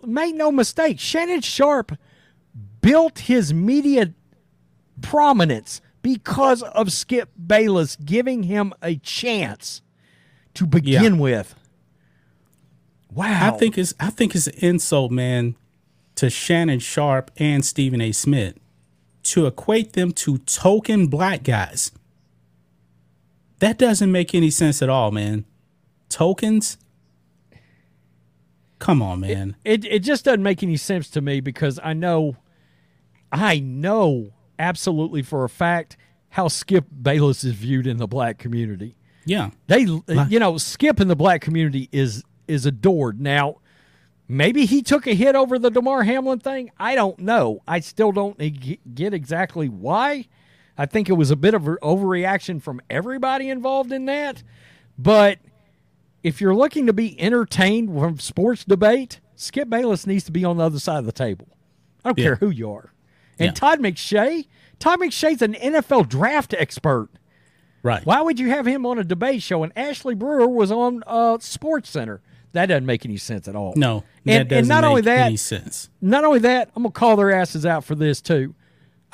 make 0.06 0.34
no 0.34 0.50
mistake, 0.50 0.98
Shannon 1.00 1.40
Sharpe 1.40 1.96
built 2.80 3.20
his 3.20 3.52
media 3.52 4.12
prominence 5.02 5.80
because 6.02 6.62
of 6.62 6.92
Skip 6.92 7.30
Bayless 7.46 7.96
giving 7.96 8.44
him 8.44 8.72
a 8.82 8.96
chance 8.96 9.82
to 10.54 10.66
begin 10.66 11.14
Yeah. 11.16 11.20
with. 11.20 11.54
Wow. 13.12 13.54
I 13.54 13.58
think 13.58 13.76
it's 13.78 13.94
I 13.98 14.10
think 14.10 14.34
it's 14.34 14.46
an 14.46 14.54
insult, 14.58 15.10
man, 15.10 15.56
to 16.16 16.30
Shannon 16.30 16.78
Sharpe 16.80 17.30
and 17.38 17.64
Stephen 17.64 18.00
A. 18.00 18.12
Smith 18.12 18.54
to 19.25 19.46
equate 19.46 19.94
them 19.94 20.12
to 20.12 20.38
token 20.38 21.08
black 21.08 21.42
guys. 21.42 21.90
That 23.58 23.78
doesn't 23.78 24.12
make 24.12 24.34
any 24.34 24.50
sense 24.50 24.82
at 24.82 24.88
all, 24.88 25.10
man. 25.10 25.44
Tokens? 26.08 26.78
Come 28.78 29.00
on, 29.02 29.21
man. 29.21 29.56
it 29.64 29.85
it 29.85 30.00
just 30.00 30.25
doesn't 30.25 30.42
make 30.42 30.62
any 30.62 30.76
sense 30.76 31.09
to 31.11 31.21
me 31.21 31.40
because 31.40 31.80
I 31.83 31.92
know 31.95 32.37
I 33.33 33.59
know 33.59 34.33
absolutely 34.59 35.23
for 35.23 35.45
a 35.45 35.49
fact 35.49 35.97
how 36.30 36.49
Skip 36.49 36.85
Bayless 37.02 37.45
is 37.45 37.52
viewed 37.54 37.87
in 37.87 37.97
the 37.97 38.06
black 38.06 38.38
community. 38.38 38.97
yeah. 39.25 39.50
They 39.66 39.80
you 39.80 40.38
know, 40.38 40.59
Skip 40.59 41.00
in 41.00 41.09
the 41.09 41.16
black 41.16 41.40
community 41.40 41.88
is 41.92 42.23
is 42.47 42.66
adored. 42.66 43.21
Now, 43.21 43.56
maybe 44.28 44.66
he 44.66 44.83
took 44.83 45.06
a 45.06 45.14
hit 45.14 45.35
over 45.35 45.59
the 45.59 45.71
Damar 45.71 46.02
Hamlin 46.04 46.38
thing. 46.38 46.71
I 46.78 46.95
don't 46.95 47.18
know. 47.18 47.62
I 47.66 47.80
still 47.80 48.12
don't 48.12 48.38
get 48.95 49.14
exactly 49.14 49.68
why. 49.68 50.26
I 50.78 50.85
think 50.87 51.09
it 51.09 51.14
was 51.14 51.30
a 51.30 51.37
bit 51.37 51.54
of 51.54 51.66
an 51.66 51.78
overreaction 51.83 52.61
from 52.61 52.83
everybody 52.90 53.49
involved 53.49 53.92
in 53.92 54.04
that. 54.04 54.42
But 54.99 55.38
if 56.26 56.40
you're 56.40 56.54
looking 56.54 56.87
to 56.87 56.92
be 56.92 57.18
entertained 57.21 57.88
from 57.97 58.18
sports 58.18 58.64
debate, 58.64 59.21
Skip 59.37 59.68
Bayless 59.71 60.06
needs 60.06 60.25
to 60.25 60.33
be 60.33 60.45
on 60.45 60.56
the 60.56 60.64
other 60.64 60.78
side 60.80 60.99
of 60.99 61.06
the 61.06 61.12
table. 61.12 61.47
I 62.04 62.09
don't 62.09 62.18
Yeah. 62.18 62.25
care 62.25 62.37
who 62.37 62.50
you 62.50 62.71
are. 62.73 62.92
And 63.38 63.47
Yeah. 63.47 63.52
Todd 63.52 63.80
McShay, 63.80 64.47
Todd 64.78 64.99
McShay's 64.99 65.42
an 65.42 65.54
NFL 65.54 66.04
draft 66.09 66.54
expert. 66.59 67.11
Right. 67.83 68.04
Why 68.04 68.21
would 68.23 68.40
you 68.40 68.49
have 68.49 68.66
him 68.66 68.85
on 68.87 68.99
a 68.99 69.04
debate 69.04 69.42
show? 69.42 69.62
And 69.62 69.73
Ashley 69.76 70.14
Brewer 70.16 70.49
was 70.49 70.73
on 70.73 71.04
uh, 71.06 71.38
Sports 71.40 71.90
Center. 71.90 72.21
That 72.52 72.66
doesn't 72.66 72.87
make 72.87 73.04
any 73.04 73.18
sense 73.18 73.47
at 73.47 73.54
all. 73.54 73.75
No. 73.76 74.02
and, 74.26 74.50
and 74.50 74.66
not 74.66 74.83
only 74.83 75.02
that, 75.02 75.26
any 75.26 75.37
sense. 75.37 75.90
not 76.00 76.25
only 76.25 76.38
that, 76.40 76.71
I'm 76.75 76.83
gonna 76.83 76.92
call 76.92 77.14
their 77.16 77.30
asses 77.30 77.64
out 77.66 77.85
for 77.85 77.95
this 77.95 78.21
too. 78.21 78.54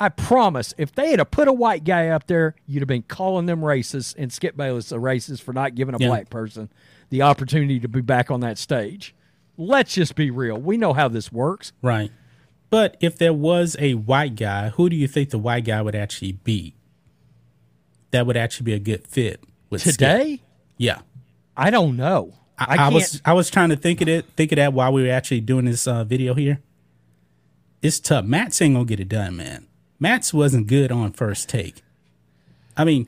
I 0.03 0.09
promise, 0.09 0.73
if 0.77 0.91
they 0.91 1.11
had 1.11 1.19
a 1.21 1.25
put 1.25 1.47
a 1.47 1.53
white 1.53 1.83
guy 1.85 2.09
up 2.09 2.27
there, 2.27 2.55
you'd 2.67 2.81
have 2.81 2.87
been 2.87 3.03
calling 3.03 3.45
them 3.45 3.61
racist 3.61 4.15
and 4.17 4.31
Skip 4.33 4.57
Bayless 4.57 4.91
a 4.91 4.95
racist 4.97 5.41
for 5.41 5.53
not 5.53 5.75
giving 5.75 5.95
a 5.95 5.97
Yeah. 5.97 6.07
black 6.09 6.29
person 6.29 6.69
the 7.09 7.21
opportunity 7.21 7.79
to 7.79 7.87
be 7.87 8.01
back 8.01 8.29
on 8.29 8.41
that 8.41 8.57
stage. 8.57 9.15
Let's 9.57 9.93
just 9.93 10.15
be 10.15 10.29
real. 10.31 10.57
We 10.57 10.75
know 10.77 10.93
how 10.93 11.07
this 11.07 11.31
works. 11.31 11.71
Right. 11.81 12.11
But 12.69 12.97
if 12.99 13.17
there 13.17 13.33
was 13.33 13.77
a 13.79 13.93
white 13.93 14.35
guy, 14.35 14.69
who 14.69 14.89
do 14.89 14.95
you 14.95 15.07
think 15.07 15.29
the 15.29 15.37
white 15.37 15.63
guy 15.63 15.81
would 15.81 15.95
actually 15.95 16.33
be? 16.33 16.75
That 18.11 18.25
would 18.25 18.35
actually 18.35 18.65
be 18.65 18.73
a 18.73 18.79
good 18.79 19.07
fit 19.07 19.41
with 19.69 19.81
Skip? 19.81 19.93
Today, 19.93 20.41
Yeah. 20.77 20.99
I 21.55 21.69
don't 21.69 21.95
know. 21.95 22.33
I, 22.57 22.75
I, 22.77 22.85
I 22.85 22.89
was 22.89 23.21
I 23.25 23.33
was 23.33 23.49
trying 23.49 23.69
to 23.69 23.75
think 23.75 24.01
of 24.01 24.07
it, 24.09 24.25
think 24.35 24.51
of 24.51 24.57
that 24.57 24.73
while 24.73 24.91
we 24.91 25.03
were 25.03 25.11
actually 25.11 25.41
doing 25.41 25.65
this 25.65 25.87
uh, 25.87 26.03
video 26.03 26.33
here. 26.33 26.61
It's 27.81 27.99
tough. 27.99 28.25
Matt's 28.25 28.61
ain't 28.61 28.75
gonna 28.75 28.85
get 28.85 28.99
it 28.99 29.09
done, 29.09 29.35
man. 29.37 29.67
Matt's 29.99 30.33
wasn't 30.33 30.67
good 30.67 30.91
on 30.91 31.11
first 31.11 31.47
take. 31.49 31.81
I 32.75 32.83
mean, 32.83 33.07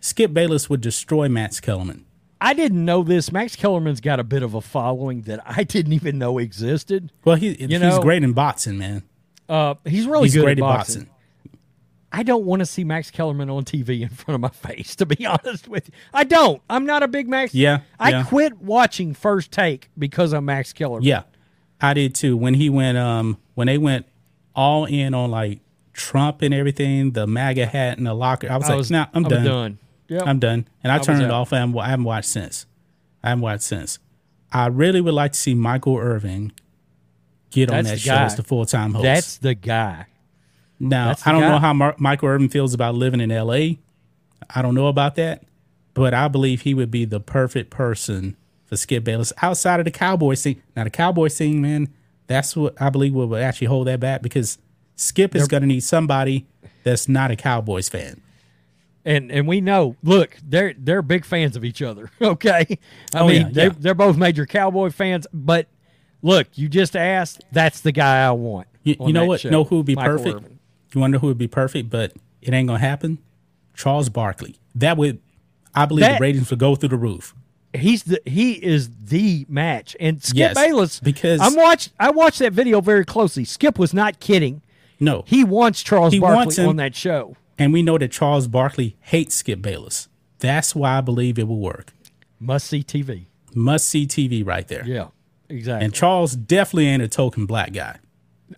Skip 0.00 0.32
Bayless 0.32 0.68
would 0.70 0.80
destroy 0.80 1.28
Max 1.28 1.60
Kellerman. 1.60 2.04
I 2.40 2.54
didn't 2.54 2.84
know 2.84 3.02
this. 3.02 3.32
Max 3.32 3.56
Kellerman's 3.56 4.00
got 4.00 4.20
a 4.20 4.24
bit 4.24 4.42
of 4.44 4.54
a 4.54 4.60
following 4.60 5.22
that 5.22 5.40
I 5.44 5.64
didn't 5.64 5.92
even 5.92 6.18
know 6.18 6.38
existed. 6.38 7.10
Well, 7.24 7.36
he 7.36 7.54
he's 7.54 7.68
know- 7.80 8.00
great 8.00 8.22
in 8.22 8.32
boxing, 8.32 8.78
man. 8.78 9.02
Uh, 9.48 9.74
he's 9.86 10.06
really 10.06 10.24
He's 10.24 10.34
good 10.34 10.42
great 10.42 10.52
at 10.52 10.58
in 10.58 10.62
boxing. 10.62 11.02
boxing. 11.04 11.14
I 12.12 12.22
don't 12.22 12.44
want 12.44 12.60
to 12.60 12.66
see 12.66 12.84
Max 12.84 13.10
Kellerman 13.10 13.48
on 13.50 13.64
TV 13.64 14.02
in 14.02 14.08
front 14.10 14.34
of 14.34 14.40
my 14.40 14.48
face, 14.50 14.94
to 14.96 15.06
be 15.06 15.24
honest 15.26 15.68
with 15.68 15.88
you. 15.88 15.94
I 16.12 16.24
don't. 16.24 16.62
I'm 16.70 16.84
not 16.86 17.02
a 17.02 17.08
big 17.08 17.28
Max. 17.28 17.54
Yeah, 17.54 17.80
I 17.98 18.10
yeah. 18.10 18.24
quit 18.24 18.58
watching 18.58 19.14
First 19.14 19.50
Take 19.50 19.90
because 19.98 20.32
of 20.32 20.42
Max 20.44 20.72
Kellerman. 20.72 21.04
Yeah, 21.04 21.22
I 21.80 21.94
did 21.94 22.14
too. 22.14 22.36
When 22.36 22.54
he 22.54 22.68
went, 22.70 22.96
um, 22.98 23.38
when 23.54 23.66
they 23.66 23.78
went 23.78 24.06
all 24.58 24.86
in 24.86 25.14
on 25.14 25.30
like 25.30 25.60
Trump 25.92 26.42
and 26.42 26.52
everything, 26.52 27.12
the 27.12 27.26
MAGA 27.28 27.66
hat 27.66 27.96
and 27.96 28.06
the 28.08 28.14
locker, 28.14 28.50
I 28.50 28.56
was 28.56 28.66
I 28.66 28.70
like, 28.70 28.78
was, 28.78 28.90
nah, 28.90 29.06
I'm 29.14 29.24
I 29.24 29.28
was 29.28 29.36
done. 29.38 29.44
done. 29.44 29.78
Yep. 30.08 30.22
I'm 30.26 30.38
done. 30.40 30.68
And 30.82 30.92
I, 30.92 30.98
was 30.98 31.06
turned 31.06 31.22
it 31.22 31.30
off. 31.30 31.52
I 31.52 31.58
haven't, 31.58 31.78
I 31.78 31.88
haven't 31.88 32.04
watched 32.04 32.28
since. 32.28 32.66
I 33.22 33.28
haven't 33.28 33.42
watched 33.42 33.62
since. 33.62 34.00
I 34.52 34.66
really 34.66 35.00
would 35.00 35.14
like 35.14 35.32
to 35.32 35.38
see 35.38 35.54
Michael 35.54 35.96
Irvin 35.96 36.52
get 37.50 37.70
on 37.70 37.84
that 37.84 38.00
show 38.00 38.12
guy. 38.14 38.24
as 38.24 38.34
the 38.36 38.42
full 38.42 38.66
time 38.66 38.94
host. 38.94 39.02
That's 39.04 39.36
the 39.38 39.54
guy. 39.54 40.06
Now, 40.80 41.14
the 41.14 41.22
I 41.28 41.32
don't 41.32 41.42
guy. 41.42 41.48
know 41.50 41.58
how 41.58 41.72
Mar- 41.72 41.96
Michael 41.98 42.28
Irvin 42.28 42.48
feels 42.48 42.74
about 42.74 42.94
living 42.96 43.20
in 43.20 43.30
LA. 43.30 43.76
I 44.50 44.62
don't 44.62 44.74
know 44.74 44.88
about 44.88 45.14
that, 45.16 45.44
but 45.94 46.14
I 46.14 46.26
believe 46.28 46.62
he 46.62 46.74
would 46.74 46.90
be 46.90 47.04
the 47.04 47.20
perfect 47.20 47.70
person 47.70 48.36
for 48.64 48.76
Skip 48.76 49.04
Bayless 49.04 49.32
outside 49.42 49.78
of 49.78 49.84
the 49.84 49.90
Cowboy 49.90 50.34
scene. 50.34 50.62
Now, 50.74 50.84
the 50.84 50.90
Cowboy 50.90 51.28
scene, 51.28 51.60
man, 51.60 51.88
that's 52.28 52.54
what 52.56 52.80
I 52.80 52.88
believe 52.90 53.12
will 53.14 53.34
actually 53.36 53.66
hold 53.66 53.88
that 53.88 53.98
back 53.98 54.22
because 54.22 54.58
Skip 54.94 55.34
is 55.34 55.48
going 55.48 55.62
to 55.62 55.66
need 55.66 55.80
somebody 55.80 56.46
that's 56.84 57.08
not 57.08 57.30
a 57.32 57.36
Cowboys 57.36 57.88
fan. 57.88 58.20
And 59.04 59.30
and 59.32 59.48
we 59.48 59.60
know, 59.60 59.96
look, 60.02 60.36
they're 60.46 60.74
they're 60.78 61.02
big 61.02 61.24
fans 61.24 61.56
of 61.56 61.64
each 61.64 61.82
other. 61.82 62.10
Okay, 62.20 62.78
I 63.14 63.18
Oh, 63.20 63.28
mean, 63.28 63.42
yeah, 63.42 63.48
they're 63.52 63.64
yeah. 63.68 63.74
they're 63.78 63.94
both 63.94 64.16
major 64.16 64.44
Cowboy 64.46 64.90
fans. 64.90 65.26
But 65.32 65.66
look, 66.22 66.46
you 66.54 66.68
just 66.68 66.94
asked. 66.96 67.42
That's 67.52 67.80
the 67.80 67.92
guy 67.92 68.24
I 68.26 68.30
want. 68.32 68.68
You, 68.84 68.96
you 69.00 69.12
know 69.12 69.24
what? 69.24 69.40
show, 69.40 69.50
Know 69.50 69.64
who 69.64 69.78
would 69.78 69.86
be 69.86 69.94
Michael 69.94 70.18
perfect? 70.18 70.36
Irvin. 70.36 70.58
You 70.94 71.00
wonder 71.00 71.18
who 71.18 71.26
would 71.28 71.38
be 71.38 71.48
perfect, 71.48 71.90
but 71.90 72.12
it 72.42 72.52
ain't 72.54 72.68
going 72.68 72.80
to 72.80 72.86
happen? 72.86 73.18
Charles 73.74 74.08
Barkley. 74.08 74.56
That 74.74 74.96
would, 74.96 75.20
I 75.74 75.84
believe 75.86 76.04
That- 76.04 76.18
the 76.18 76.22
ratings 76.22 76.50
would 76.50 76.58
go 76.58 76.74
through 76.74 76.88
the 76.90 76.96
roof. 76.96 77.34
He's 77.74 78.02
the 78.04 78.20
he 78.24 78.52
is 78.52 78.90
the 79.04 79.44
match. 79.48 79.96
And 80.00 80.22
Skip 80.22 80.36
Yes, 80.38 80.54
Bayless, 80.54 81.00
because- 81.00 81.40
I'm 81.40 81.54
watched. 81.54 81.90
I 82.00 82.10
watched 82.10 82.38
that 82.40 82.52
video 82.52 82.80
very 82.80 83.04
closely. 83.04 83.44
Skip 83.44 83.78
was 83.78 83.92
not 83.92 84.20
kidding. 84.20 84.62
No. 85.00 85.22
He 85.26 85.44
wants 85.44 85.82
Charles 85.82 86.12
He 86.12 86.18
Barkley 86.18 86.36
wants 86.36 86.58
him. 86.58 86.68
on 86.68 86.76
that 86.76 86.94
show. 86.94 87.36
And 87.58 87.72
we 87.72 87.82
know 87.82 87.98
that 87.98 88.10
Charles 88.10 88.46
Barkley 88.48 88.96
hates 89.00 89.34
Skip 89.36 89.60
Bayless. 89.62 90.08
That's 90.38 90.74
why 90.74 90.98
I 90.98 91.00
believe 91.00 91.38
it 91.38 91.46
will 91.48 91.58
work. 91.60 91.92
Must 92.40 92.66
see 92.66 92.82
TV. 92.82 93.26
Must 93.54 93.88
see 93.88 94.06
TV 94.06 94.46
right 94.46 94.66
there. 94.68 94.84
Yeah, 94.86 95.08
exactly. 95.48 95.84
And 95.84 95.92
Charles 95.94 96.36
definitely 96.36 96.86
ain't 96.86 97.02
a 97.02 97.08
token 97.08 97.46
black 97.46 97.72
guy. 97.72 97.98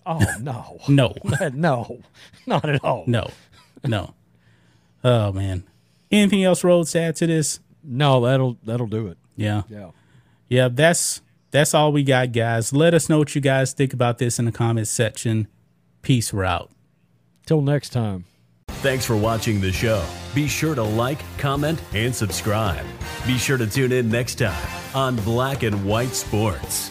oh 0.07 0.21
no, 0.41 0.79
No, 0.89 1.15
no, 1.53 2.01
not 2.47 2.69
at 2.69 2.85
all. 2.85 3.05
no, 3.07 3.31
no. 3.85 4.15
Oh 5.03 5.33
man. 5.33 5.65
Anything 6.13 6.45
else, 6.45 6.63
Rhodes, 6.65 6.93
to 6.93 7.01
add 7.01 7.17
to 7.17 7.27
this? 7.27 7.61
No, 7.83 8.21
that'll 8.25 8.59
that'll 8.65 8.87
do 8.87 9.09
it. 9.09 9.19
Yeah. 9.37 9.63
Yeah. 9.69 9.91
Yeah, 10.49 10.69
that's 10.69 11.23
that's 11.51 11.75
all 11.75 11.93
we 11.93 12.03
got, 12.03 12.33
guys. 12.33 12.73
Let 12.73 12.95
us 12.95 13.09
know 13.09 13.19
what 13.19 13.35
you 13.35 13.41
guys 13.41 13.73
think 13.73 13.93
about 13.93 14.19
this 14.19 14.39
in 14.39 14.45
the 14.45 14.53
comments 14.53 14.91
section. 14.91 15.49
Peace, 16.03 16.33
we're 16.33 16.45
out. 16.45 16.71
Till 17.47 17.61
next 17.61 17.91
time. 17.91 18.25
Thanks 18.69 19.05
for 19.05 19.17
watching 19.17 19.61
the 19.61 19.73
show. 19.73 20.05
Be 20.35 20.49
sure 20.49 20.75
to 20.75 20.83
like, 20.83 21.21
comment, 21.39 21.83
and 21.93 22.15
subscribe. 22.15 22.87
Be 23.27 23.37
sure 23.37 23.59
to 23.59 23.67
tune 23.67 23.93
in 23.93 24.09
next 24.09 24.37
time 24.37 24.69
on 24.95 25.17
Black 25.17 25.65
and 25.65 25.85
White 25.85 26.15
Sports. 26.15 26.91